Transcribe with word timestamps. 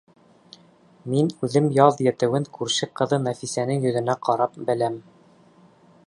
Мин 1.13 1.27
үҙем 1.47 1.67
яҙ 1.75 2.01
етеүен 2.07 2.47
күрше 2.57 2.89
ҡыҙы 3.01 3.19
Нәфисәнең 3.27 3.85
йөҙөнә 3.89 4.15
ҡарап 4.29 4.57
беләм. 4.71 4.97